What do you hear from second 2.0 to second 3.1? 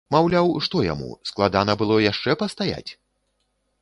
яшчэ пастаяць?!